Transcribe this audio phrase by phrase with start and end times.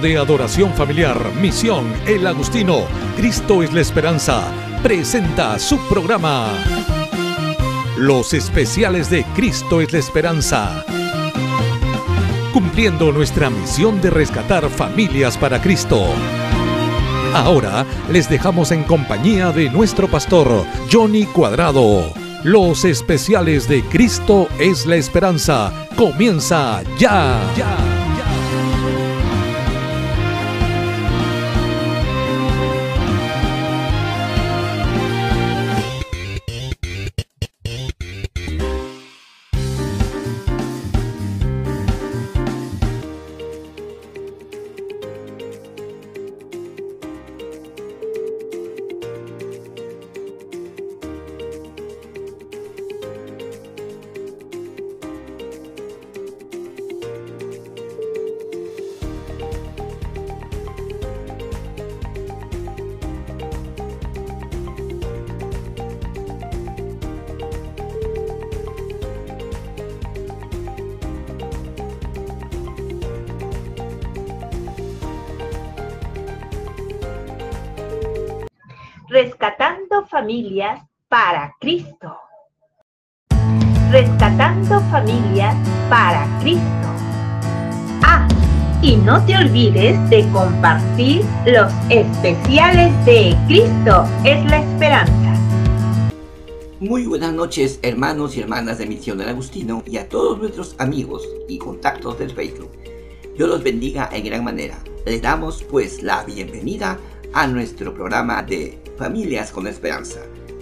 [0.00, 2.84] De Adoración Familiar Misión El Agustino,
[3.16, 4.42] Cristo es la Esperanza,
[4.82, 6.48] presenta su programa.
[7.96, 10.84] Los especiales de Cristo es la Esperanza.
[12.52, 16.06] Cumpliendo nuestra misión de rescatar familias para Cristo.
[17.32, 22.12] Ahora les dejamos en compañía de nuestro pastor Johnny Cuadrado.
[22.42, 25.72] Los especiales de Cristo es la Esperanza.
[25.96, 27.40] Comienza ya.
[27.56, 27.93] ya.
[80.24, 82.16] Familias para Cristo.
[83.90, 85.54] Rescatando familias
[85.90, 86.88] para Cristo.
[88.02, 88.26] Ah,
[88.80, 95.34] y no te olvides de compartir los especiales de Cristo es la esperanza.
[96.80, 101.28] Muy buenas noches hermanos y hermanas de Misión del Agustino y a todos nuestros amigos
[101.50, 102.70] y contactos del Facebook.
[103.36, 104.82] Dios los bendiga en gran manera.
[105.04, 106.98] Les damos pues la bienvenida a
[107.46, 110.20] nuestro programa de Familias con Esperanza.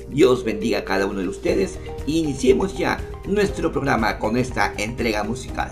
[0.09, 5.23] Dios bendiga a cada uno de ustedes y iniciemos ya nuestro programa con esta entrega
[5.23, 5.71] musical.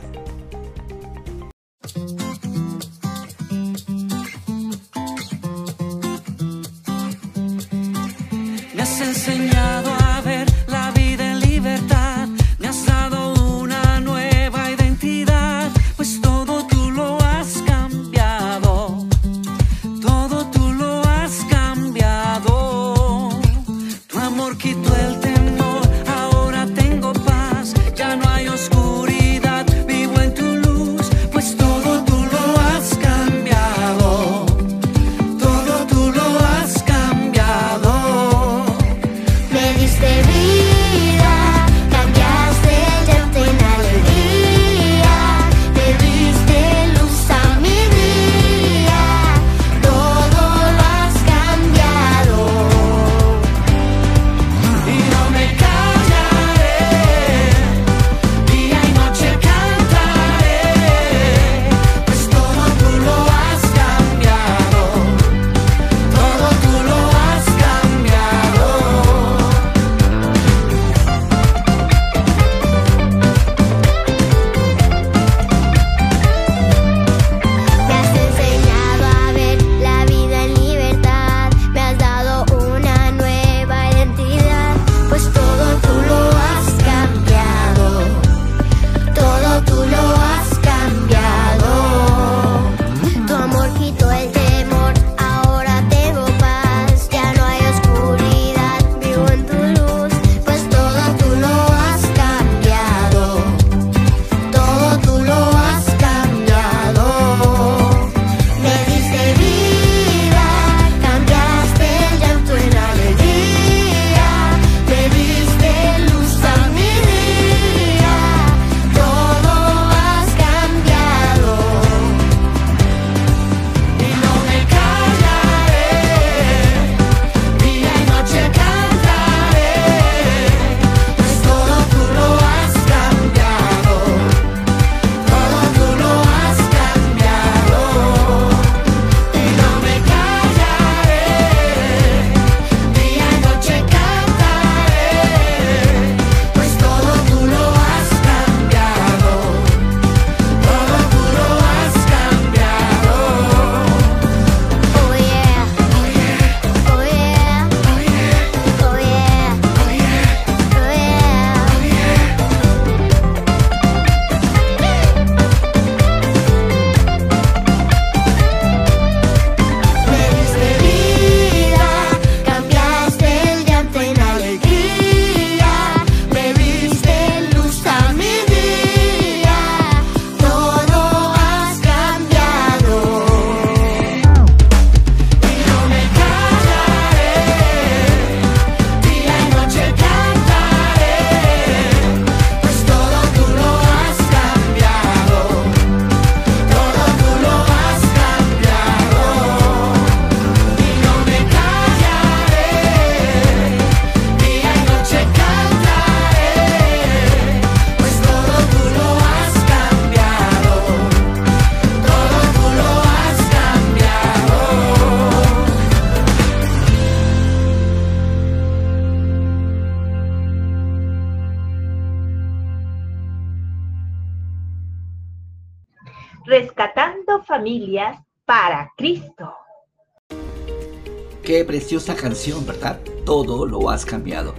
[231.71, 232.99] Preciosa canción, ¿verdad?
[233.25, 234.55] Todo lo has cambiado.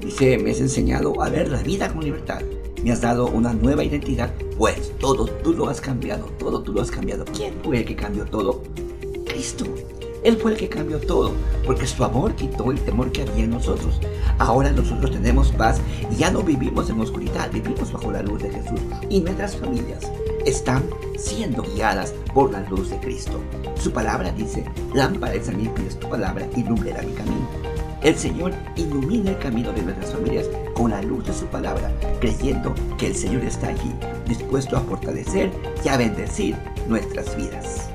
[0.00, 2.42] Dice, me has enseñado a ver la vida con libertad.
[2.82, 4.34] Me has dado una nueva identidad.
[4.58, 6.24] Pues todo tú lo has cambiado.
[6.40, 7.24] Todo tú lo has cambiado.
[7.26, 8.64] ¿Quién fue el que cambió todo?
[9.26, 9.64] Cristo.
[10.24, 11.34] Él fue el que cambió todo,
[11.64, 14.00] porque su amor quitó el temor que había en nosotros.
[14.38, 15.80] Ahora nosotros tenemos paz
[16.10, 18.80] y ya no vivimos en oscuridad, vivimos bajo la luz de Jesús.
[19.08, 20.00] Y nuestras familias
[20.44, 20.82] están
[21.18, 23.40] siendo guiadas por la luz de Cristo.
[23.76, 24.64] Su palabra dice,
[24.94, 27.48] lámpara es a mi pies tu palabra y mi camino.
[28.02, 31.90] El Señor ilumina el camino de nuestras familias con la luz de su palabra,
[32.20, 33.92] creyendo que el Señor está allí,
[34.28, 35.50] dispuesto a fortalecer
[35.84, 36.56] y a bendecir
[36.88, 37.90] nuestras vidas.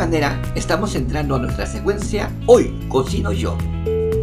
[0.00, 3.58] Manera estamos entrando a nuestra secuencia Hoy cocino yo.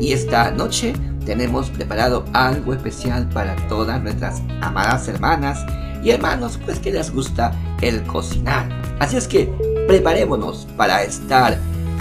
[0.02, 0.94] Y esta noche
[1.24, 5.64] tenemos preparado algo especial para todas nuestras amadas hermanas
[6.04, 8.68] y hermanos pues que les gusta el cocinar.
[8.98, 9.54] Así es que
[9.88, 11.60] preparémonos para estar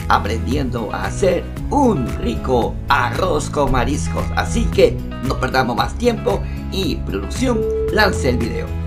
[0.09, 4.25] aprendiendo a hacer un rico arroz con mariscos.
[4.37, 6.41] Así que no perdamos más tiempo
[6.73, 7.61] y producción
[7.93, 8.86] lance el video.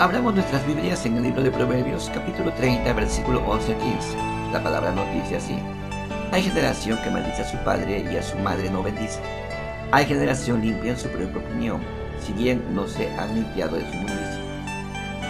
[0.00, 4.16] Abramos nuestras Biblias en el libro de Proverbios, capítulo 30, versículo 11 15.
[4.52, 5.58] La palabra nos dice así.
[6.30, 9.18] Hay generación que maldice a su padre y a su madre no bendice.
[9.90, 11.80] Hay generación limpia en su propia opinión,
[12.20, 14.40] si bien no se han limpiado de su mundicia.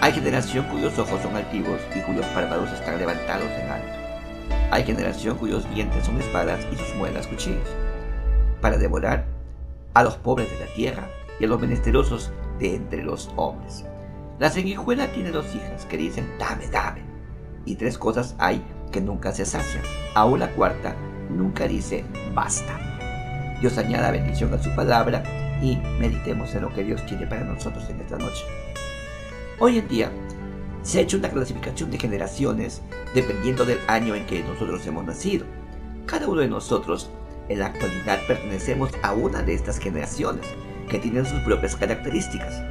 [0.03, 3.99] Hay generación cuyos ojos son altivos y cuyos párpados están levantados en alto.
[4.71, 7.71] Hay generación cuyos dientes son espadas y sus muelas cuchillos,
[8.61, 9.25] para devorar
[9.95, 11.09] a los pobres de la tierra
[11.41, 13.87] y a los menesterosos de entre los hombres.
[14.39, 17.03] La sanguijuela tiene dos hijas que dicen dame, dame.
[17.65, 19.83] Y tres cosas hay que nunca se sacian.
[20.15, 20.95] Aún la cuarta
[21.29, 22.79] nunca dice basta.
[23.61, 25.25] Dios añada bendición a su palabra
[25.61, 28.45] y meditemos en lo que Dios quiere para nosotros en esta noche.
[29.59, 30.13] Hoy en día
[30.83, 32.81] se ha hecho una clasificación de generaciones
[33.15, 35.47] dependiendo del año en que nosotros hemos nacido.
[36.07, 37.11] Cada uno de nosotros
[37.49, 40.47] en la actualidad pertenecemos a una de estas generaciones
[40.89, 42.63] que tienen sus propias características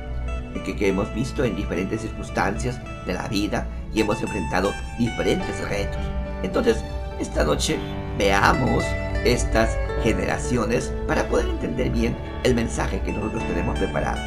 [0.63, 6.02] que, hemos visto en diferentes circunstancias de la vida y hemos enfrentado diferentes retos.
[6.43, 6.78] Entonces,
[7.20, 7.78] esta noche
[8.17, 8.84] veamos
[9.26, 14.20] estas generaciones para poder entender bien el mensaje que nosotros tenemos preparado.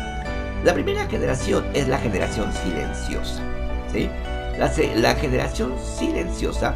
[0.65, 3.41] La primera generación es la generación silenciosa.
[3.93, 4.11] ¿sí?
[4.59, 6.75] La, generación silenciosa,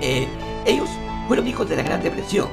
[0.00, 0.26] eh,
[0.64, 0.88] ellos
[1.28, 2.48] fueron hijos de la Gran Depresión,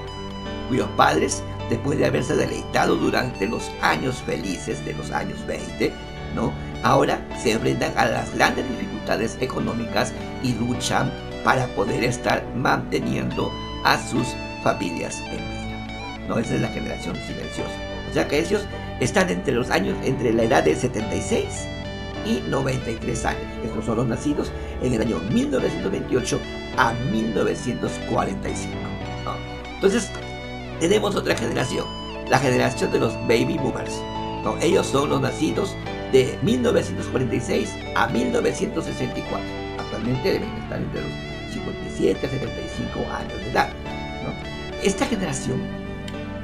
[0.67, 5.93] cuyos padres, después de haberse deleitado durante los años felices de los años 20,
[6.83, 10.13] Ahora se enfrentan a las grandes dificultades económicas
[10.43, 11.11] y luchan
[11.43, 13.51] para poder estar manteniendo
[13.83, 14.27] a sus
[14.63, 16.25] familias en vida.
[16.27, 16.39] ¿no?
[16.39, 17.71] Esa es la generación silenciosa.
[18.09, 18.65] O sea que ellos
[18.99, 21.67] están entre los años, entre la edad de 76
[22.25, 23.43] y 93 años.
[23.63, 26.39] Estos son los nacidos en el año 1928
[26.77, 28.77] a 1945.
[29.75, 30.11] Entonces,
[30.79, 31.85] tenemos otra generación,
[32.29, 33.99] la generación de los baby boomers.
[34.43, 34.57] ¿no?
[34.61, 35.75] Ellos son los nacidos
[36.11, 39.39] de 1946 a 1964.
[39.79, 43.69] Actualmente deben estar entre los 57 a 75 años de edad.
[44.83, 45.61] Esta generación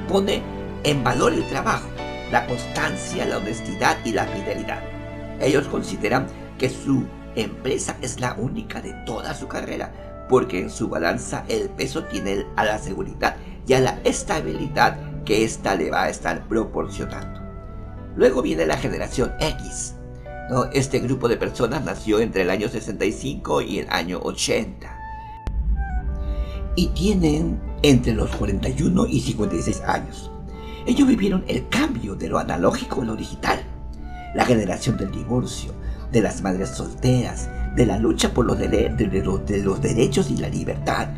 [0.07, 0.41] pone
[0.83, 1.87] en valor el trabajo,
[2.31, 4.81] la constancia, la honestidad y la fidelidad.
[5.39, 6.27] Ellos consideran
[6.57, 9.91] que su empresa es la única de toda su carrera,
[10.29, 15.43] porque en su balanza el peso tiene a la seguridad y a la estabilidad que
[15.43, 17.36] ésta le va a estar proporcionando.
[18.17, 19.93] Luego viene la generación X.
[20.73, 24.97] Este grupo de personas nació entre el año 65 y el año 80.
[26.75, 30.31] Y tienen entre los 41 y 56 años.
[30.87, 33.59] Ellos vivieron el cambio de lo analógico a lo digital.
[34.33, 35.73] La generación del divorcio,
[36.11, 41.09] de las madres solteras, de la lucha por los, derechos y la libertad.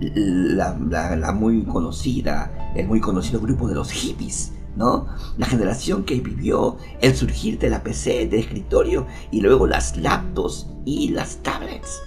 [0.00, 0.76] La,
[1.16, 5.06] la muy conocida, el muy conocido grupo de los hippies, ¿no?
[5.36, 10.66] La generación que vivió el surgir de la PC de escritorio y luego las laptops
[10.84, 12.00] y las tablets.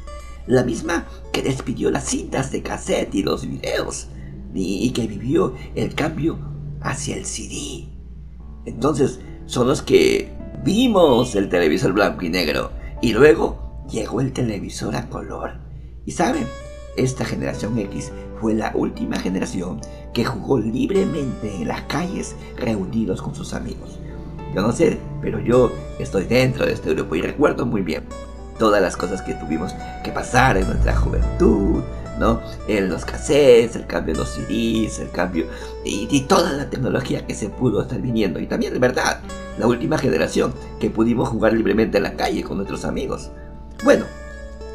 [0.48, 4.08] La misma que despidió las cintas de cassette y los videos
[4.54, 6.38] y, que vivió el cambio
[6.82, 7.90] hacia el CD.
[8.66, 10.32] Entonces, son los que
[10.64, 12.72] vimos el televisor blanco y negro
[13.02, 15.60] y luego llegó el televisor a color.
[16.06, 16.46] Y saben,
[16.96, 19.80] esta generación X fue la última generación
[20.14, 24.00] que jugó libremente en las calles reunidos con sus amigos.
[24.54, 28.04] Yo no sé, pero yo estoy dentro de este grupo y recuerdo muy bien
[28.60, 31.82] todas las cosas que tuvimos que pasar en nuestra juventud,
[32.20, 32.40] ¿no?
[32.68, 35.48] En los cassettes, el cambio de los CDs, el cambio
[35.84, 38.40] y, y, toda la tecnología que se pudo estar viniendo.
[38.40, 39.22] Y también, de verdad,
[39.58, 43.32] la última generación que pudimos jugar libremente en la calle con nuestros amigos.
[43.84, 44.06] Bueno,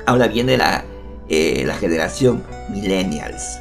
[0.06, 0.84] ahora viene la
[1.28, 3.58] eh, la generación millennials.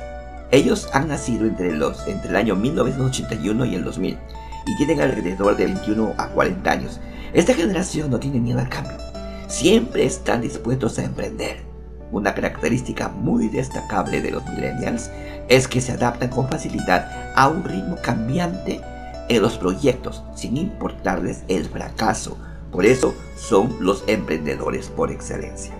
[0.51, 4.17] Ellos han nacido entre, los, entre el año 1981 y el 2000
[4.65, 6.99] y tienen alrededor de 21 a 40 años.
[7.33, 8.97] Esta generación no tiene miedo al cambio.
[9.47, 11.57] Siempre están dispuestos a emprender.
[12.11, 15.09] Una característica muy destacable de los millennials
[15.49, 18.81] es que se adaptan con facilidad a un ritmo cambiante
[19.29, 22.37] en los proyectos sin importarles el fracaso.
[22.71, 25.73] Por eso son los emprendedores por excelencia.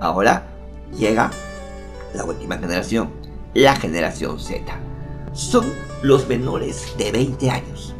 [0.00, 0.46] Ahora
[0.96, 1.30] llega
[2.14, 3.10] la última generación,
[3.54, 4.64] la generación Z.
[5.32, 5.64] Son
[6.02, 7.94] los menores de 20 años.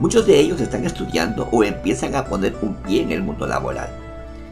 [0.00, 3.88] Muchos de ellos están estudiando o empiezan a poner un pie en el mundo laboral.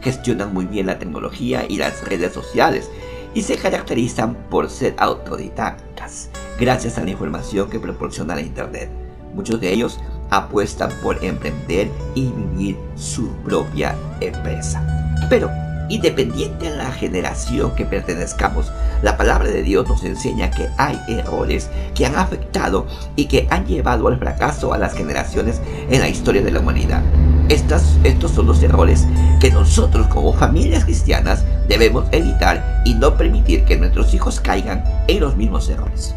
[0.01, 2.89] Gestionan muy bien la tecnología y las redes sociales
[3.33, 8.89] y se caracterizan por ser autodidactas gracias a la información que proporciona la Internet.
[9.33, 9.99] Muchos de ellos
[10.29, 14.85] apuestan por emprender y vivir su propia empresa.
[15.29, 15.49] Pero
[15.91, 21.69] Independiente a la generación que pertenezcamos, la palabra de Dios nos enseña que hay errores
[21.93, 26.41] que han afectado y que han llevado al fracaso a las generaciones en la historia
[26.43, 27.03] de la humanidad.
[27.49, 29.05] Estas, estos son los errores
[29.41, 35.19] que nosotros como familias cristianas debemos evitar y no permitir que nuestros hijos caigan en
[35.19, 36.15] los mismos errores.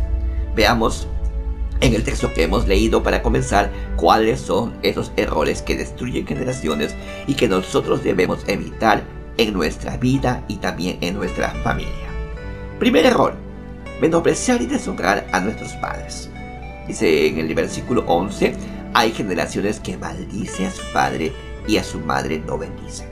[0.55, 1.09] Veamos
[1.81, 6.95] en el texto que hemos leído para comenzar cuáles son esos errores que destruyen generaciones
[7.27, 9.03] y que nosotros debemos evitar
[9.37, 12.09] en nuestra vida y también en nuestra familia.
[12.79, 13.35] Primer error,
[14.01, 16.31] menospreciar y deshonrar a nuestros padres.
[16.87, 18.55] Dice en el versículo 11,
[18.92, 21.33] hay generaciones que maldice a su padre
[21.66, 23.09] y a su madre no bendice.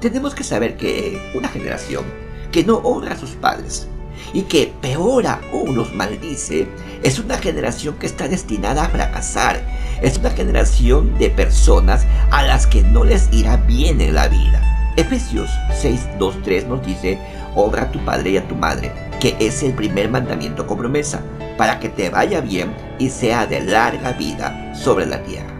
[0.00, 2.04] Tenemos que saber que una generación
[2.52, 3.88] que no honra a sus padres
[4.32, 6.66] y que peor aún los maldice,
[7.02, 9.60] es una generación que está destinada a fracasar.
[10.02, 14.69] Es una generación de personas a las que no les irá bien en la vida.
[14.96, 17.18] Efesios 6, 2, 3 nos dice,
[17.54, 21.22] honra a tu padre y a tu madre, que es el primer mandamiento con promesa,
[21.56, 25.52] para que te vaya bien y sea de larga vida sobre la tierra.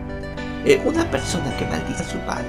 [0.64, 2.48] Eh, una persona que maldice a su padre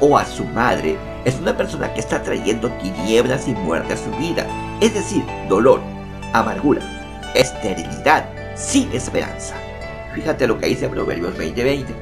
[0.00, 4.10] o a su madre es una persona que está trayendo tinieblas y muerte a su
[4.12, 4.46] vida,
[4.80, 5.80] es decir, dolor,
[6.32, 6.82] amargura,
[7.34, 9.54] esterilidad, sin esperanza.
[10.14, 11.94] Fíjate lo que dice Proverbios 20:20.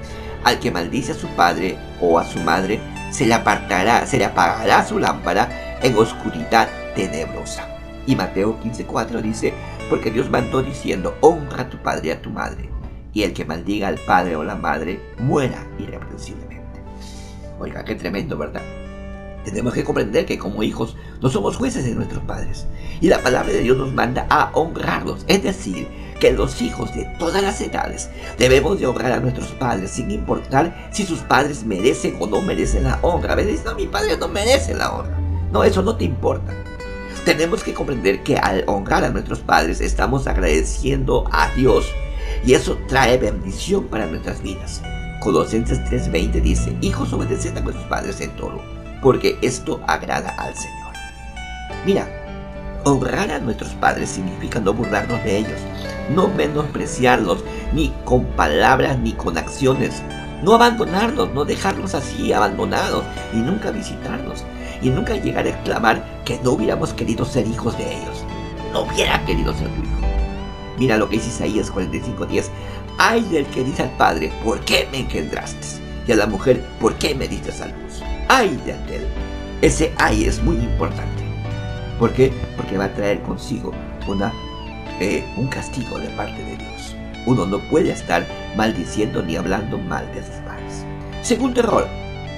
[0.44, 4.24] Al que maldice a su padre o a su madre, se le apartará, se le
[4.24, 7.66] apagará su lámpara en oscuridad tenebrosa.
[8.06, 9.52] Y Mateo 15:4 dice,
[9.90, 12.70] porque Dios mandó diciendo, honra a tu padre y a tu madre,
[13.12, 16.80] y el que maldiga al padre o la madre muera irreprensiblemente.
[17.58, 18.62] Oiga, qué tremendo, ¿verdad?
[19.48, 22.66] Tenemos que comprender que como hijos no somos jueces de nuestros padres.
[23.00, 25.24] Y la palabra de Dios nos manda a honrarlos.
[25.26, 25.88] Es decir,
[26.20, 30.90] que los hijos de todas las edades debemos de honrar a nuestros padres sin importar
[30.92, 33.32] si sus padres merecen o no merecen la honra.
[33.32, 35.18] A veces no, mi padre no merece la honra.
[35.50, 36.52] No, eso no te importa.
[37.24, 41.86] Tenemos que comprender que al honrar a nuestros padres estamos agradeciendo a Dios
[42.44, 44.82] y eso trae bendición para nuestras vidas.
[45.20, 48.62] Colosenses 3:20 dice, hijos obedeced a vuestros padres en todo,
[49.02, 50.92] porque esto agrada al Señor.
[51.86, 52.08] Mira,
[52.84, 55.60] honrar a nuestros padres significa no burlarnos de ellos,
[56.14, 60.02] no menospreciarlos, ni con palabras ni con acciones,
[60.42, 64.44] no abandonarlos, no dejarlos así abandonados y nunca visitarlos
[64.80, 68.24] y nunca llegar a exclamar que no hubiéramos querido ser hijos de ellos.
[68.72, 69.98] No hubiera querido ser tu hijo.
[70.78, 72.50] Mira lo que dice Isaías 45:10.
[72.98, 75.66] Ay del que dice al padre, ¿por qué me engendraste?
[76.06, 77.87] Y a la mujer, ¿por qué me diste a luz?
[78.28, 79.06] Ay de aquel.
[79.62, 81.22] Ese ay es muy importante.
[81.98, 82.30] ¿Por qué?
[82.56, 83.72] Porque va a traer consigo
[84.06, 84.32] una,
[85.00, 86.94] eh, un castigo de parte de Dios.
[87.26, 90.84] Uno no puede estar maldiciendo ni hablando mal de sus padres.
[91.22, 91.88] Segundo error,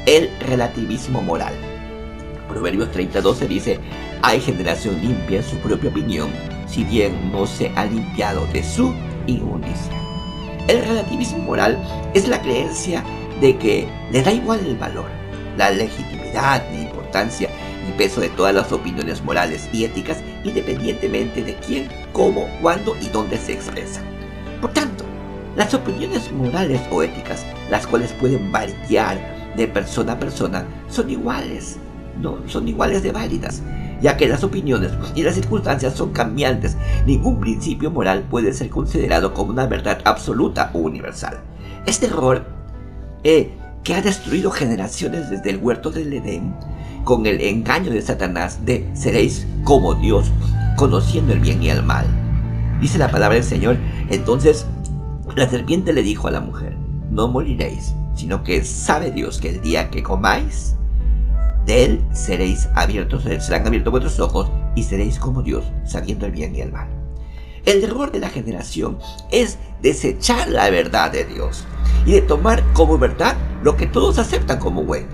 [0.07, 1.55] el relativismo moral.
[2.49, 3.81] Proverbios 30:12 dice,
[4.23, 6.31] hay generación limpia en su propia opinión,
[6.67, 8.95] si bien no se ha limpiado de su
[9.27, 9.93] inmundicia.
[10.69, 11.83] El relativismo moral
[12.15, 13.03] es la creencia
[13.41, 15.20] de que le da igual el valor,
[15.61, 17.51] la legitimidad, la importancia
[17.87, 23.09] y peso de todas las opiniones morales y éticas independientemente de quién, cómo, cuándo y
[23.09, 24.05] dónde se expresan.
[24.63, 25.05] Por tanto,
[25.57, 29.19] las opiniones morales o éticas, las cuales pueden variar
[29.55, 31.79] de persona a persona, son iguales
[32.21, 33.63] no son iguales de válidas,
[34.01, 36.77] ya que las opiniones y las circunstancias son cambiantes.
[37.07, 41.41] Ningún principio moral puede ser considerado como una verdad absoluta o universal.
[41.87, 42.45] Este error,
[43.25, 43.53] eh,
[43.85, 46.55] que ha destruido generaciones desde el huerto del Edén,
[47.05, 50.31] con el engaño de Satanás de seréis como Dios,
[50.77, 52.07] conociendo el bien y el mal.
[52.81, 53.77] Dice la palabra del Señor,
[54.09, 54.67] entonces
[55.37, 56.77] la serpiente le dijo a la mujer,
[57.11, 60.77] no moriréis, sino que sabe Dios que el día que comáis
[61.67, 66.55] de él seréis abiertos, serán abiertos vuestros ojos y seréis como Dios, sabiendo el bien
[66.55, 67.00] y el mal.
[67.65, 68.99] El error de la generación
[69.31, 71.65] es desechar la verdad de Dios
[72.07, 75.09] y de tomar como verdad lo que todos aceptan como bueno,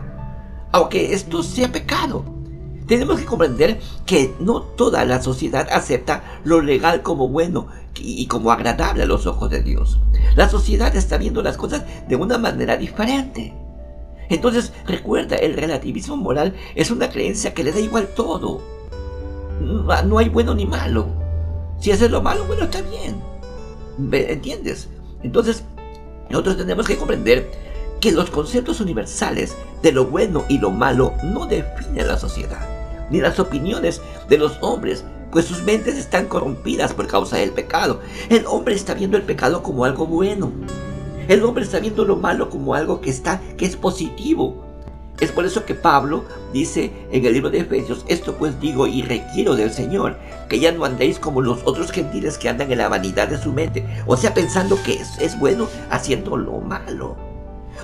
[0.72, 2.24] aunque esto sea pecado.
[2.86, 8.52] Tenemos que comprender que no toda la sociedad acepta lo legal como bueno y como
[8.52, 9.98] agradable a los ojos de Dios.
[10.36, 13.52] La sociedad está viendo las cosas de una manera diferente.
[14.28, 18.60] Entonces recuerda, el relativismo moral es una creencia que le da igual todo.
[19.60, 21.25] No hay bueno ni malo.
[21.80, 23.22] Si haces lo malo, bueno, está bien.
[24.12, 24.88] ¿Entiendes?
[25.22, 25.64] Entonces,
[26.30, 27.50] nosotros tenemos que comprender
[28.00, 33.20] que los conceptos universales de lo bueno y lo malo no definen la sociedad, ni
[33.20, 38.00] las opiniones de los hombres, pues sus mentes están corrompidas por causa del pecado.
[38.28, 40.52] El hombre está viendo el pecado como algo bueno,
[41.28, 44.65] el hombre está viendo lo malo como algo que está, que es positivo.
[45.20, 49.02] Es por eso que Pablo dice en el libro de Efesios, esto pues digo y
[49.02, 52.88] requiero del Señor, que ya no andéis como los otros gentiles que andan en la
[52.88, 57.16] vanidad de su mente, o sea, pensando que es, bueno haciendo lo malo.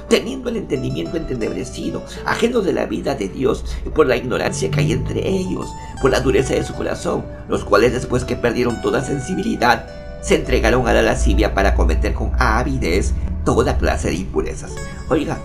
[0.09, 3.65] teniendo el entendimiento entenebrecido, ajenos de la vida de Dios
[3.95, 5.69] por la ignorancia que hay entre ellos,
[6.03, 9.87] por la dureza de su corazón, los cuales después que perdieron toda sensibilidad,
[10.21, 13.13] se entregaron a la lascivia para cometer con avidez
[13.45, 14.73] toda clase de impurezas.
[15.09, 15.39] Oiga,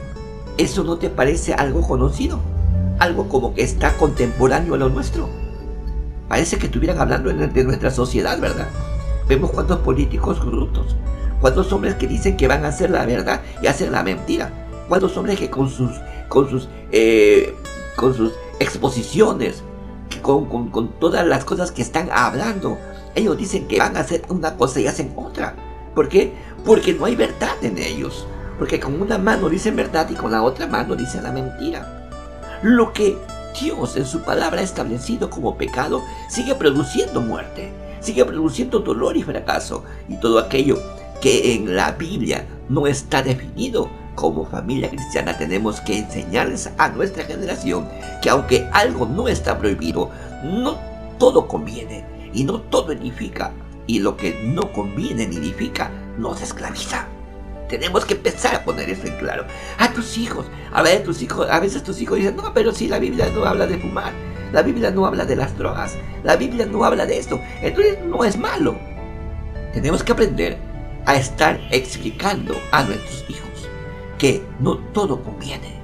[0.57, 2.39] ¿eso no te parece algo conocido?
[2.99, 5.29] Algo como que está contemporáneo a lo nuestro.
[6.27, 8.67] Parece que estuvieran hablando de nuestra sociedad, ¿verdad?
[9.27, 10.95] Vemos cuántos políticos corruptos,
[11.39, 14.51] cuántos hombres que dicen que van a hacer la verdad y hacen la mentira,
[14.89, 15.91] cuántos hombres que con sus,
[16.27, 17.53] con sus, eh,
[17.95, 19.63] con sus exposiciones,
[20.21, 22.77] con, con todas las cosas que están hablando,
[23.15, 25.55] ellos dicen que van a hacer una cosa y hacen otra.
[25.95, 26.33] ¿Por qué?
[26.65, 28.27] Porque no hay verdad en ellos.
[28.57, 32.09] Porque con una mano dicen verdad y con la otra mano dicen la mentira.
[32.63, 33.17] Lo que
[33.59, 39.23] Dios en su palabra ha establecido como pecado sigue produciendo muerte, sigue produciendo dolor y
[39.23, 39.83] fracaso.
[40.07, 40.79] Y todo aquello
[41.21, 47.23] que en la Biblia no está definido como familia cristiana tenemos que enseñarles a nuestra
[47.23, 47.87] generación
[48.21, 50.09] que aunque algo no está prohibido,
[50.43, 50.79] no
[51.19, 53.53] todo conviene y no todo edifica.
[53.85, 57.07] Y lo que no conviene ni edifica nos esclaviza.
[57.69, 59.45] Tenemos que empezar a poner eso en claro.
[59.77, 62.87] A tus hijos, a ver, tus hijos, a veces tus hijos dicen, no, pero si
[62.87, 64.13] la Biblia no habla de fumar,
[64.53, 68.23] la Biblia no habla de las drogas, la Biblia no habla de esto, entonces no
[68.23, 68.77] es malo.
[69.73, 70.57] Tenemos que aprender
[71.05, 73.69] a estar explicando a nuestros hijos
[74.17, 75.79] que no todo conviene,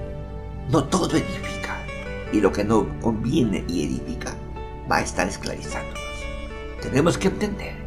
[0.70, 1.84] no todo edifica,
[2.32, 4.34] y lo que no conviene y edifica
[4.90, 6.02] va a estar esclavizándonos.
[6.82, 7.83] Tenemos que entender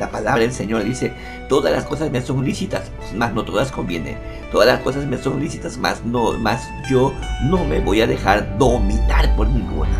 [0.00, 1.12] la palabra del Señor dice,
[1.48, 4.16] todas las cosas me son lícitas, mas no todas convienen.
[4.50, 7.12] Todas las cosas me son lícitas, mas no, más yo
[7.44, 9.90] no me voy a dejar dominar por ninguna.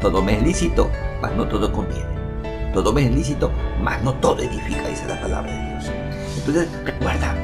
[0.00, 0.88] Todo me es lícito,
[1.20, 2.06] mas no todo conviene.
[2.72, 3.50] Todo me es lícito,
[3.82, 5.92] mas no todo edifica, dice la palabra de Dios.
[6.36, 7.34] Entonces, recuerda,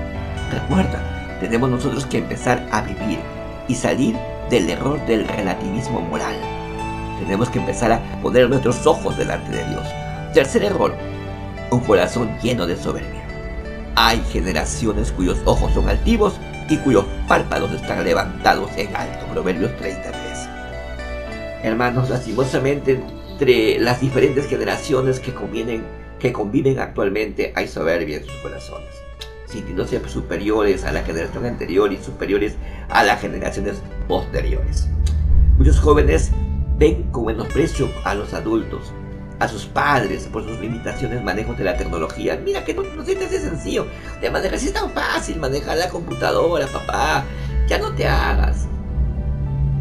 [0.52, 3.18] recuerda, tenemos nosotros que empezar a vivir
[3.66, 4.16] y salir
[4.48, 6.36] del error del relativismo moral.
[7.18, 9.88] Tenemos que empezar a poner nuestros ojos delante de Dios.
[10.32, 10.94] Tercer error,
[11.74, 13.22] un corazón lleno de soberbia.
[13.96, 16.34] Hay generaciones cuyos ojos son altivos
[16.68, 19.26] y cuyos párpados están levantados en alto.
[19.32, 20.48] Proverbios 33.
[21.62, 23.00] Hermanos, lastimosamente
[23.32, 25.82] entre las diferentes generaciones que conviven,
[26.18, 28.94] que conviven actualmente hay soberbia en sus corazones,
[29.46, 32.54] sintiéndose superiores a la generación anterior y superiores
[32.88, 34.88] a las generaciones posteriores.
[35.58, 36.30] Muchos jóvenes
[36.78, 38.92] ven con menosprecio a los adultos,
[39.38, 42.40] a sus padres por sus limitaciones manejos de la tecnología.
[42.42, 43.86] Mira que no, no se te hace sencillo
[44.20, 44.58] de manejar.
[44.58, 47.24] Si es tan fácil manejar la computadora, papá.
[47.68, 48.66] Ya no te hagas.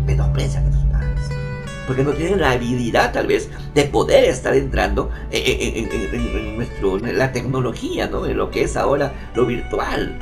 [0.06, 1.30] Menosprecian a tus padres.
[1.86, 7.32] Porque no tienen la habilidad tal vez de poder estar entrando en, nuestro, en la
[7.32, 8.26] tecnología, ¿no?
[8.26, 10.18] En lo que es ahora lo virtual.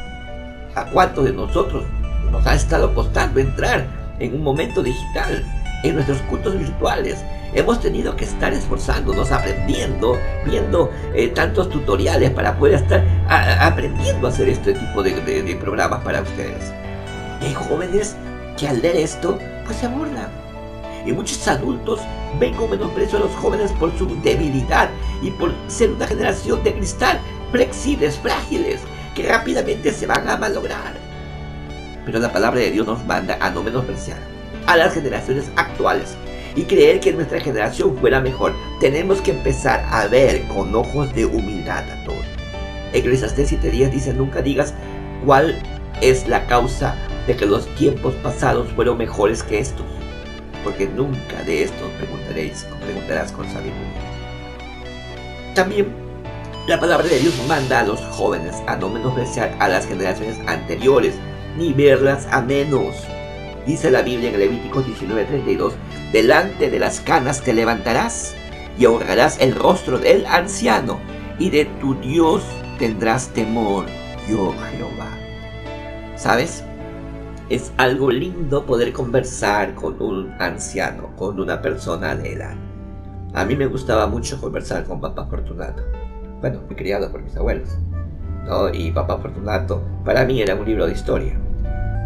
[0.76, 1.84] ¿A cuántos de nosotros
[2.32, 3.86] nos ha estado costando entrar
[4.20, 5.46] en un momento digital?
[5.84, 12.58] En nuestros cultos virtuales, hemos tenido que estar esforzándonos, aprendiendo, viendo eh, tantos tutoriales para
[12.58, 15.12] poder estar aprendiendo a hacer este tipo de,
[15.60, 16.72] programas para ustedes.
[17.42, 18.16] hay jóvenes
[18.58, 20.30] que al leer esto, pues se burlan.
[21.06, 22.00] Y muchos adultos
[22.40, 24.90] ven con menosprecio a los jóvenes por su debilidad
[25.22, 27.20] y por ser una generación de cristal,
[27.52, 28.82] flexibles, frágiles,
[29.16, 30.94] que rápidamente se van a malograr.
[32.06, 34.20] Pero la palabra de Dios nos manda a no menospreciar
[34.68, 36.16] a las generaciones actuales
[36.56, 41.26] y creer que nuestra generación fuera mejor, tenemos que empezar a ver con ojos de
[41.26, 42.22] humildad a todo.
[42.94, 44.74] Eclesiastes 7 días dice, nunca digas
[45.26, 45.62] cuál
[46.02, 46.96] es la causa
[47.28, 49.86] de que los tiempos pasados fueron mejores que estos,
[50.64, 54.02] porque nunca de esto preguntaréis preguntarás con sabiduría.
[55.54, 55.88] También
[56.68, 61.16] la palabra de Dios manda a los jóvenes a no menospreciar a las generaciones anteriores,
[61.58, 62.96] ni verlas a menos.
[63.66, 65.74] Dice la Biblia en Levítico 19:32,
[66.12, 68.36] delante de las canas te levantarás
[68.78, 71.00] y ahorrarás el rostro del anciano
[71.40, 72.44] y de tu Dios
[72.78, 73.86] tendrás temor,
[74.30, 75.18] yo Jehová.
[76.16, 76.64] ¿Sabes?
[77.50, 82.56] Es algo lindo poder conversar con un anciano, con una persona de edad.
[83.34, 85.84] A mí me gustaba mucho conversar con papá Fortunato.
[86.40, 87.70] Bueno, fui criado por mis abuelos.
[88.46, 88.74] ¿no?
[88.74, 91.40] Y papá Fortunato para mí era un libro de historia.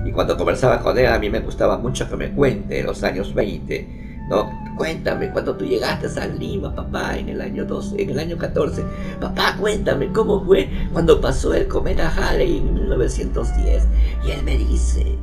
[0.05, 3.33] Y cuando conversaba con él, a mí me gustaba mucho que me cuente los años
[3.33, 4.05] 20.
[4.29, 4.49] ¿no?
[4.77, 8.83] Cuéntame, cuando tú llegaste a Lima, papá, en el año 12, en el año 14.
[9.19, 13.87] Papá, cuéntame cómo fue cuando pasó el cometa Halley en 1910.
[14.25, 15.17] Y él me dice,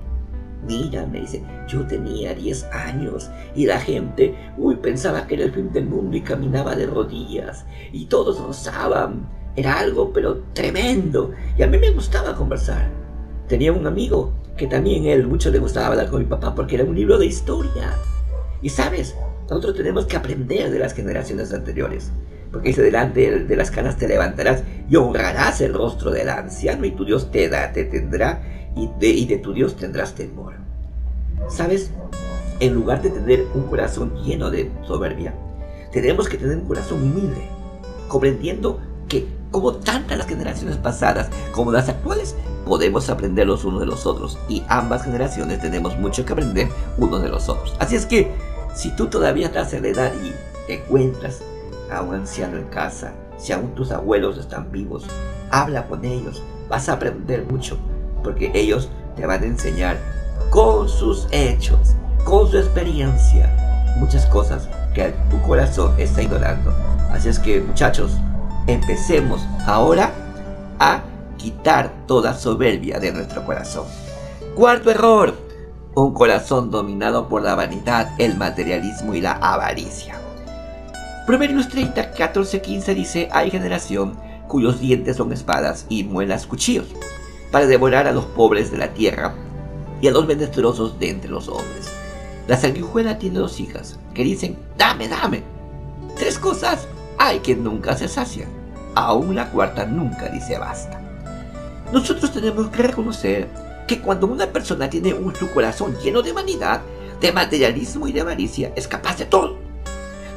[0.67, 5.53] mira, me dice, yo tenía 10 años y la gente, uy, pensaba que era el
[5.53, 9.29] fin del mundo y caminaba de rodillas y todos gozaban.
[9.55, 11.33] Era algo, pero tremendo.
[11.59, 13.02] Y a mí me gustaba conversar.
[13.53, 16.85] Tenía un amigo que también él mucho le gustaba hablar con mi papá porque era
[16.85, 17.99] un libro de historia.
[18.63, 22.13] Y sabes, nosotros tenemos que aprender de las generaciones anteriores.
[22.51, 26.93] Porque dice, delante de las canas te levantarás y honrarás el rostro del anciano y
[26.93, 28.43] tu Dios te, da, te tendrá
[28.75, 30.55] y de, y de tu Dios tendrás temor.
[31.51, 31.91] ¿Sabes?
[32.59, 35.35] En lugar de tener un corazón lleno de soberbia,
[35.93, 37.43] tenemos que tener un corazón humilde,
[38.09, 42.35] comprendiendo que como tantas las generaciones pasadas como las actuales,
[42.67, 47.23] podemos aprender los unos de los otros y ambas generaciones tenemos mucho que aprender unos
[47.23, 47.75] de los otros.
[47.79, 48.33] Así es que
[48.75, 50.33] si tú todavía estás en la edad y
[50.67, 51.41] te encuentras
[51.91, 55.05] a un anciano en casa, si aún tus abuelos están vivos,
[55.51, 57.77] habla con ellos, vas a aprender mucho,
[58.23, 59.99] porque ellos te van a enseñar
[60.51, 61.95] con sus hechos,
[62.25, 66.73] con su experiencia, muchas cosas que tu corazón está ignorando.
[67.11, 68.17] Así es que muchachos,
[68.67, 70.13] empecemos ahora
[70.79, 71.03] a
[71.43, 73.87] quitar toda soberbia de nuestro corazón.
[74.55, 75.35] Cuarto error,
[75.95, 80.21] un corazón dominado por la vanidad, el materialismo y la avaricia.
[81.27, 86.87] Proverbios 30, 14, 15 dice, hay generación cuyos dientes son espadas y muelas cuchillos,
[87.51, 89.35] para devorar a los pobres de la tierra
[90.01, 91.91] y a los menesterosos de entre los hombres.
[92.47, 95.43] La sanguijuela tiene dos hijas que dicen, dame, dame.
[96.17, 96.87] Tres cosas
[97.19, 98.49] hay que nunca se sacian.
[98.95, 101.02] Aún la cuarta nunca dice basta.
[101.93, 103.49] Nosotros tenemos que reconocer
[103.87, 106.81] que cuando una persona tiene un, su corazón lleno de vanidad,
[107.21, 109.59] de materialismo y de avaricia, es capaz de todo.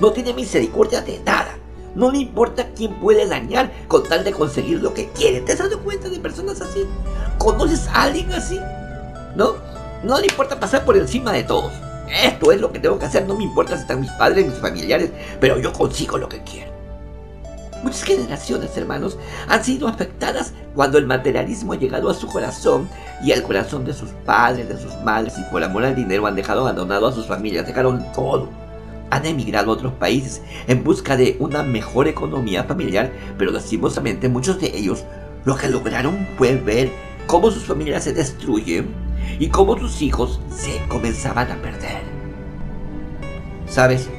[0.01, 1.57] No tiene misericordia de nada.
[1.95, 5.39] No le importa quién puede dañar con tal de conseguir lo que quiere.
[5.39, 6.85] ¿Te has dado cuenta de personas así?
[7.37, 8.59] ¿Conoces a alguien así?
[9.37, 9.53] ¿No?
[10.03, 11.71] No le importa pasar por encima de todos.
[12.21, 13.25] Esto es lo que tengo que hacer.
[13.25, 16.74] No me importa si están mis padres, mis familiares, pero yo consigo lo que quiero.
[17.83, 19.17] Muchas generaciones, hermanos,
[19.47, 22.89] han sido afectadas cuando el materialismo ha llegado a su corazón
[23.23, 26.35] y al corazón de sus padres, de sus madres, y por amor al dinero han
[26.35, 28.49] dejado abandonado a sus familias, dejaron todo.
[29.11, 34.59] Han emigrado a otros países en busca de una mejor economía familiar, pero lastimosamente muchos
[34.59, 35.03] de ellos
[35.45, 36.91] lo que lograron fue ver
[37.27, 38.87] cómo sus familias se destruyen
[39.39, 42.01] y cómo sus hijos se comenzaban a perder.
[43.67, 44.09] ¿Sabes?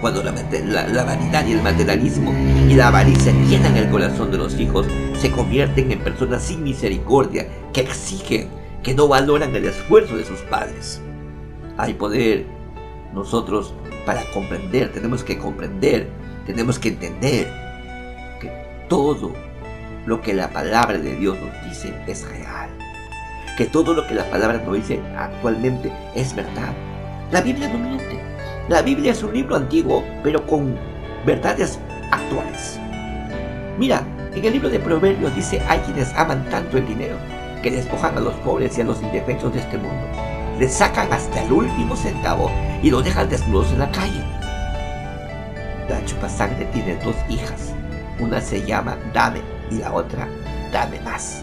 [0.00, 0.32] Cuando la,
[1.04, 2.32] vanidad y el materialismo
[2.68, 4.86] y la avaricia llenan el corazón de los hijos,
[5.18, 8.48] se convierten en personas sin misericordia, que exigen,
[8.82, 11.00] que no valoran el esfuerzo de sus padres.
[11.76, 12.46] Hay poder.
[13.14, 13.74] Nosotros,
[14.04, 16.10] para comprender, tenemos que comprender,
[16.46, 17.46] tenemos que entender
[18.40, 18.50] que
[18.88, 19.32] todo
[20.04, 22.70] lo que la palabra de Dios nos dice es real.
[23.56, 26.74] Que todo lo que la palabra nos dice actualmente es verdad.
[27.30, 28.33] La Biblia no miente.
[28.68, 30.74] La Biblia es un libro antiguo, pero con
[31.26, 31.78] verdades
[32.10, 32.80] actuales.
[33.78, 34.02] Mira,
[34.34, 37.16] en el libro de Proverbios dice, hay quienes aman tanto el dinero
[37.62, 40.06] que despojan a los pobres y a los indefensos de este mundo.
[40.58, 42.50] Les sacan hasta el último centavo
[42.82, 44.22] y los dejan desnudos en la calle.
[45.90, 47.74] La chupasangre tiene dos hijas.
[48.18, 50.26] Una se llama Dame y la otra
[50.72, 51.42] Dame más.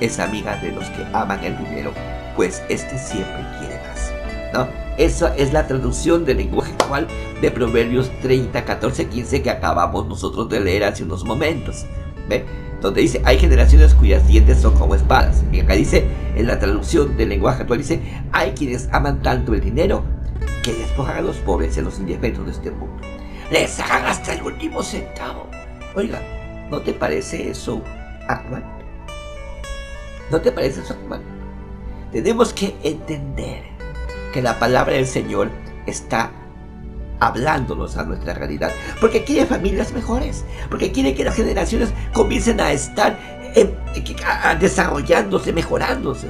[0.00, 1.92] Es amiga de los que aman el dinero,
[2.34, 4.12] pues este siempre quiere más.
[4.54, 4.81] ¿No?
[4.98, 7.08] Esa es la traducción del lenguaje actual
[7.40, 11.86] de Proverbios 30, 14, 15 que acabamos nosotros de leer hace unos momentos.
[12.28, 12.44] ¿Ve?
[12.82, 15.44] Donde dice, hay generaciones cuyas dientes son como espadas.
[15.50, 16.04] Y acá dice,
[16.36, 20.04] en la traducción del lenguaje actual dice, hay quienes aman tanto el dinero
[20.62, 22.96] que despojan a los pobres y a los indefensos de este mundo.
[23.50, 25.46] Les sacan hasta el último centavo.
[25.94, 26.20] Oiga,
[26.70, 27.82] ¿no te parece eso
[28.28, 28.64] actual?
[30.30, 31.22] ¿No te parece eso actual?
[32.12, 33.71] Tenemos que entender
[34.32, 35.50] que la palabra del Señor
[35.86, 36.32] está
[37.20, 38.72] hablándonos a nuestra realidad.
[39.00, 40.44] Porque quiere familias mejores.
[40.68, 43.16] Porque quiere que las generaciones comiencen a estar
[44.58, 46.28] desarrollándose, mejorándose.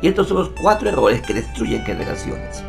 [0.00, 2.62] Y estos son los cuatro errores que destruyen generaciones.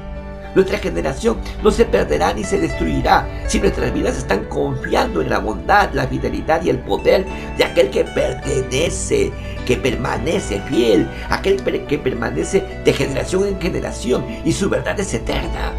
[0.56, 5.40] Nuestra generación no se perderá ni se destruirá si nuestras vidas están confiando en la
[5.40, 7.26] bondad, la fidelidad y el poder
[7.58, 9.32] de aquel que pertenece,
[9.66, 15.74] que permanece fiel, aquel que permanece de generación en generación y su verdad es eterna,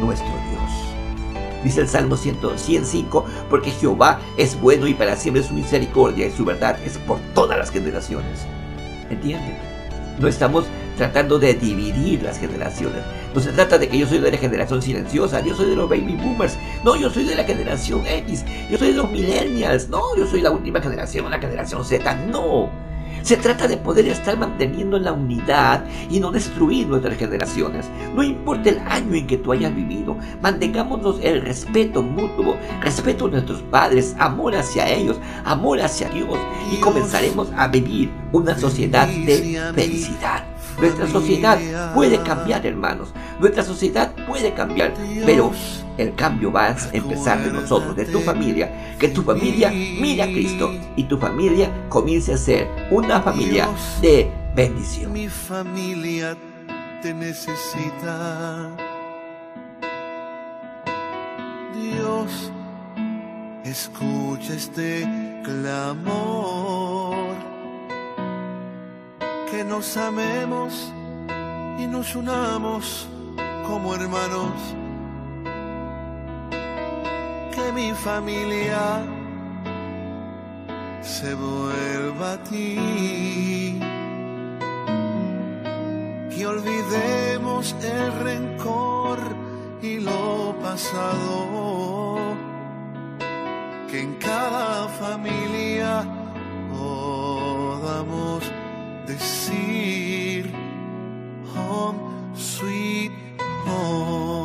[0.00, 0.50] nuestro Dios.
[1.64, 6.44] Dice el Salmo 105, porque Jehová es bueno y para siempre su misericordia y su
[6.44, 8.46] verdad es por todas las generaciones.
[9.10, 9.58] ¿Entienden?
[10.18, 10.66] No estamos
[11.00, 13.00] tratando de dividir las generaciones.
[13.34, 15.88] No se trata de que yo soy de la generación silenciosa, yo soy de los
[15.88, 20.14] baby boomers, no, yo soy de la generación X, yo soy de los millennials, no,
[20.14, 22.68] yo soy la última generación, la generación Z, no.
[23.22, 27.86] Se trata de poder estar manteniendo la unidad y no destruir nuestras generaciones.
[28.14, 33.30] No importa el año en que tú hayas vivido, mantengámonos el respeto mutuo, respeto a
[33.30, 36.38] nuestros padres, amor hacia ellos, amor hacia Dios
[36.70, 40.49] y comenzaremos a vivir una sociedad de felicidad.
[40.80, 41.58] Nuestra sociedad
[41.94, 43.12] puede cambiar, hermanos.
[43.38, 44.94] Nuestra sociedad puede cambiar,
[45.26, 45.52] pero
[45.98, 48.96] el cambio va a empezar de nosotros, de tu familia.
[48.98, 53.68] Que tu familia mire a Cristo y tu familia comience a ser una familia
[54.00, 55.12] de bendición.
[55.12, 56.36] Mi familia
[57.02, 58.70] te necesita.
[61.74, 62.50] Dios,
[63.64, 65.06] escucha este
[65.44, 67.49] clamor.
[69.50, 70.92] Que nos amemos
[71.78, 73.08] y nos unamos
[73.66, 74.52] como hermanos
[77.72, 79.02] mi familia
[81.02, 83.78] se vuelva a ti.
[86.34, 89.18] Que olvidemos el rencor
[89.82, 92.18] y lo pasado.
[93.88, 96.04] Que en cada familia
[96.72, 98.42] podamos
[99.12, 100.50] decir
[101.54, 101.98] home
[102.34, 103.12] sweet
[103.66, 104.40] home.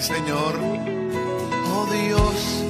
[0.00, 0.54] Señor.
[1.74, 2.64] Oh Dios,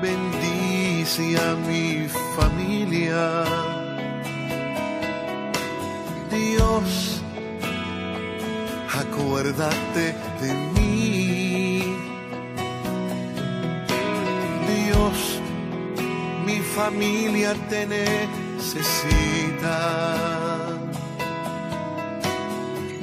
[0.00, 2.06] bendice a mi
[2.36, 3.44] familia.
[6.30, 7.20] Dios,
[9.02, 10.73] acuérdate de mí.
[16.74, 18.18] Familia te necesita.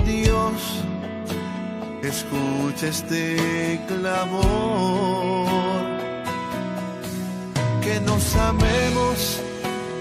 [0.06, 0.84] Dios,
[2.04, 5.48] escucha este clamor,
[7.82, 9.42] que nos amemos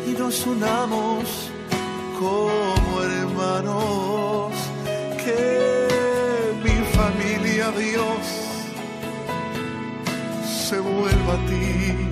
[0.08, 1.50] y nos unamos
[2.18, 4.52] como hermanos,
[5.24, 5.86] que
[6.64, 8.22] mi familia Dios
[10.68, 12.09] se vuelva a ti,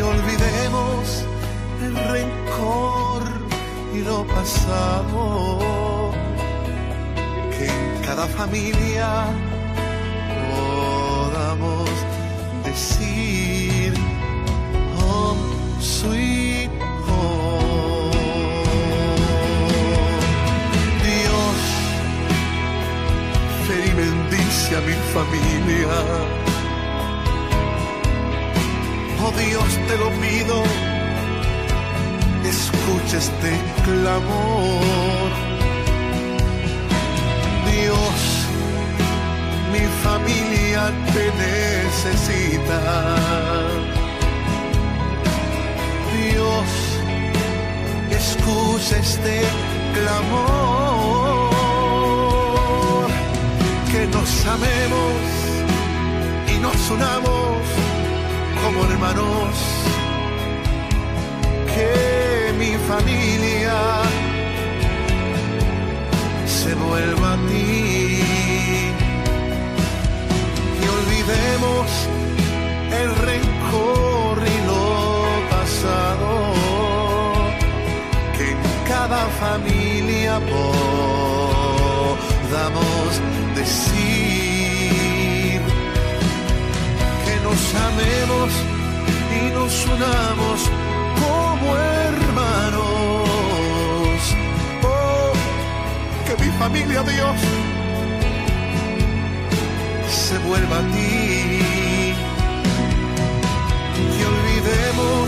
[0.00, 1.26] que olvidemos
[1.84, 3.22] el rencor
[3.94, 6.10] y lo pasado
[8.06, 9.26] cada familia
[10.56, 11.90] podamos
[12.64, 13.92] decir
[14.98, 15.42] home
[15.80, 16.70] sweet
[17.06, 18.10] home.
[21.04, 21.60] Dios,
[23.66, 26.39] fe bendice a mi familia.
[29.22, 30.62] Oh Dios, te lo pido,
[32.44, 33.52] escucha este
[33.84, 35.30] clamor.
[37.70, 38.16] Dios,
[39.72, 42.80] mi familia te necesita.
[46.16, 46.68] Dios,
[48.10, 49.42] escucha este
[49.94, 51.50] clamor,
[53.92, 55.20] que nos amemos
[56.48, 57.39] y nos unamos
[58.72, 59.54] como hermanos,
[61.74, 63.78] que mi familia
[66.46, 68.22] se vuelva a ti.
[70.80, 71.86] Y olvidemos
[73.00, 74.84] el rencor y lo
[75.54, 76.30] pasado,
[78.36, 80.32] que en cada familia
[82.50, 83.08] podamos
[83.56, 84.19] decir
[88.48, 90.70] y nos unamos
[91.20, 93.20] como hermanos
[96.40, 97.36] mi familia, Dios,
[100.08, 102.14] se vuelva a ti.
[104.14, 105.26] Que olvidemos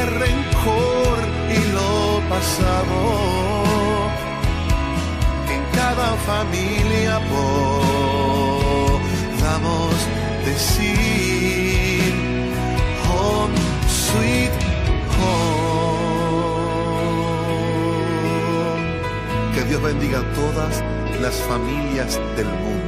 [0.00, 1.18] el rencor
[1.50, 1.92] y lo
[2.28, 2.98] pasado.
[5.54, 7.14] en cada familia
[9.40, 9.94] podamos
[10.50, 12.14] decir,
[13.88, 14.52] sweet
[15.16, 16.00] home.
[19.68, 20.82] Dios bendiga a todas
[21.20, 22.79] las familias del mundo.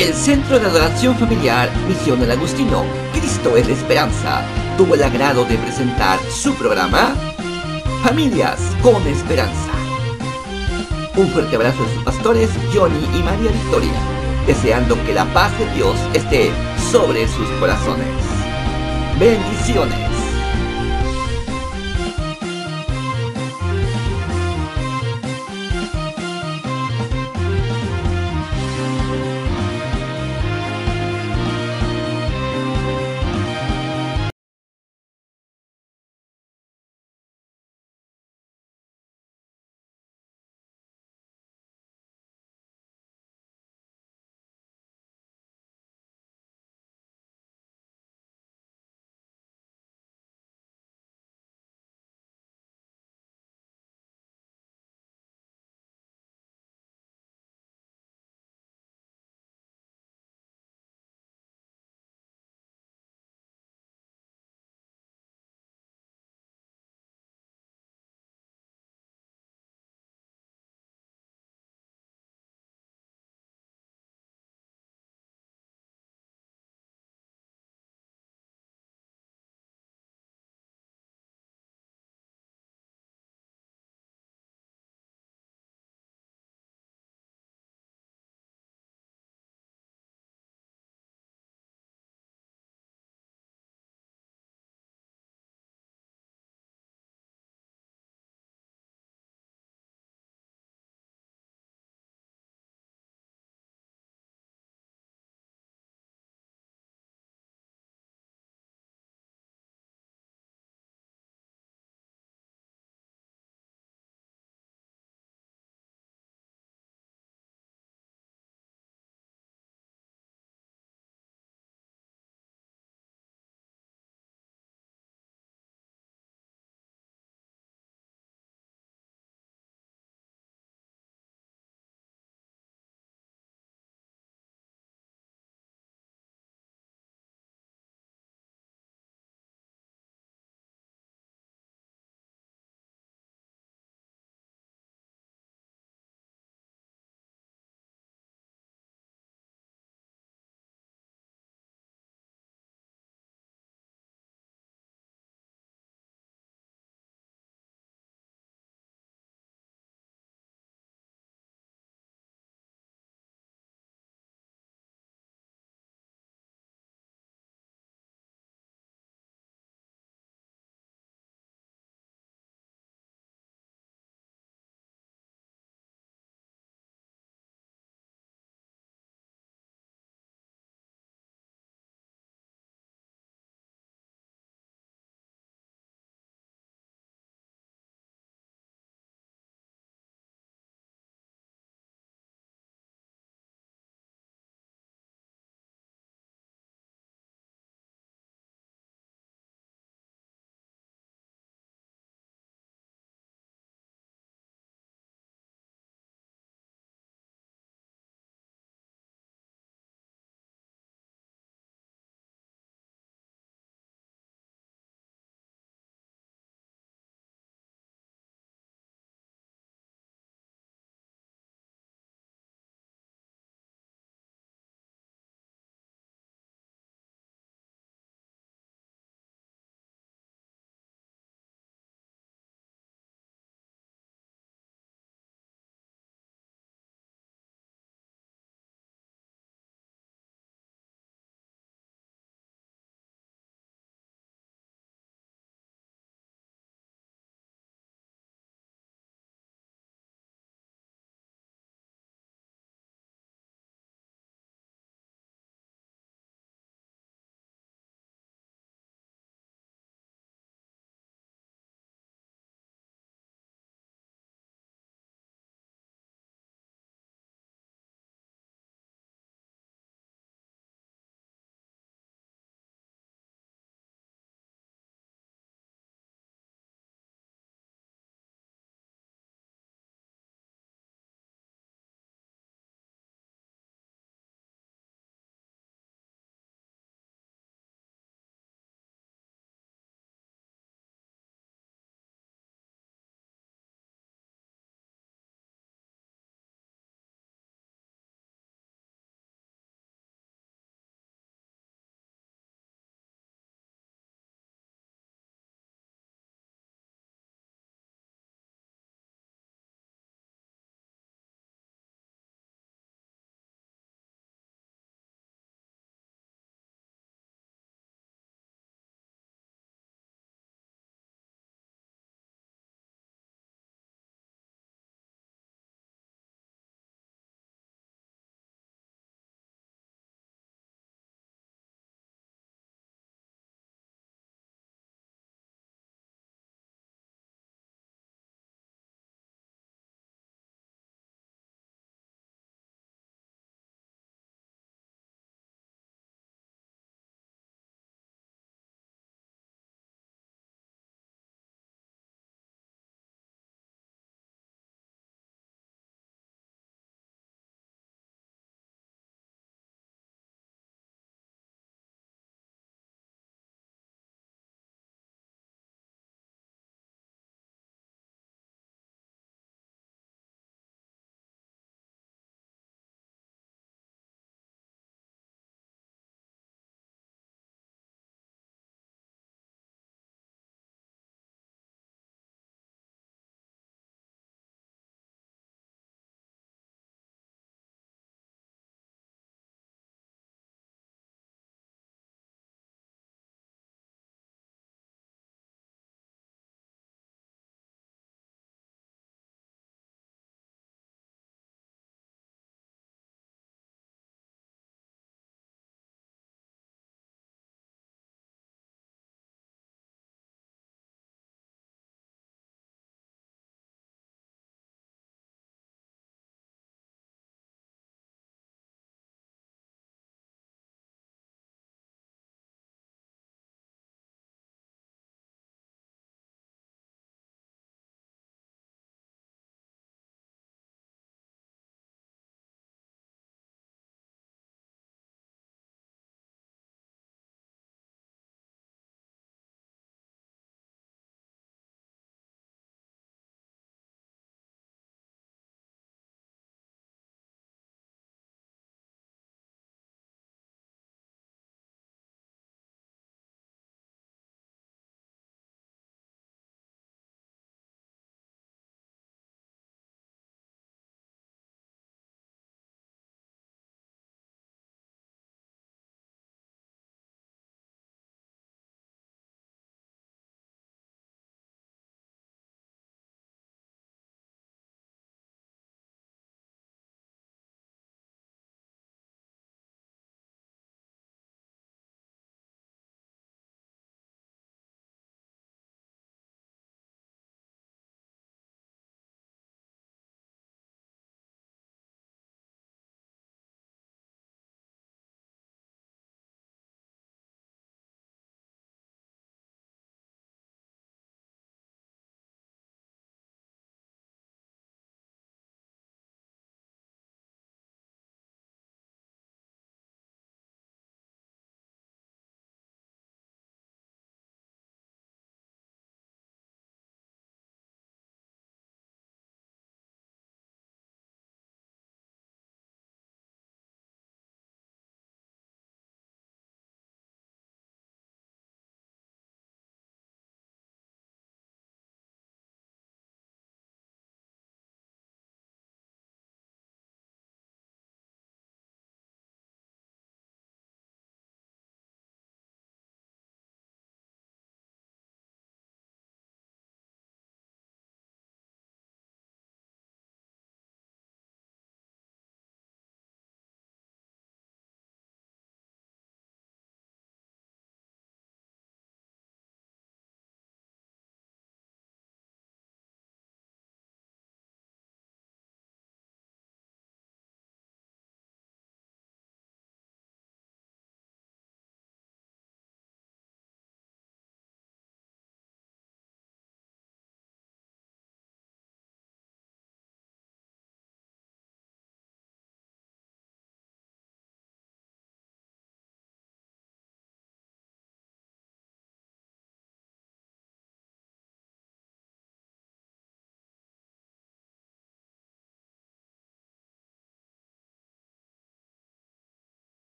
[0.00, 4.42] El Centro de Adoración Familiar Misión del Agustino, Cristo es la Esperanza,
[4.78, 7.14] tuvo el agrado de presentar su programa
[8.02, 9.70] Familias con Esperanza.
[11.18, 13.92] Un fuerte abrazo de sus pastores, Johnny y María Victoria.
[14.46, 16.50] deseando que la paz de Dios esté
[16.90, 18.08] sobre sus corazones.
[19.18, 20.09] Bendiciones.